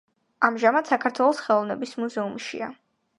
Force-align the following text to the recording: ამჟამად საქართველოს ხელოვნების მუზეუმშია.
ამჟამად 0.47 0.87
საქართველოს 0.91 1.41
ხელოვნების 1.49 1.93
მუზეუმშია. 2.05 2.71